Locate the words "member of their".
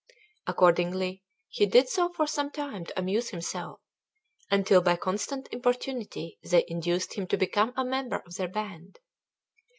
7.85-8.47